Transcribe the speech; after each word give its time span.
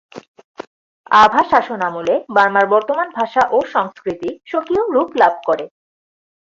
আভা 1.15 1.41
শাসনামলে 1.51 2.13
বার্মার 2.29 2.65
বর্তমান 2.67 3.07
ভাষা 3.15 3.41
ও 3.51 3.57
সংস্কৃতি 3.73 4.29
স্বকীয় 4.45 4.83
রূপ 4.93 5.09
লাভ 5.17 5.33
করে। 5.45 5.65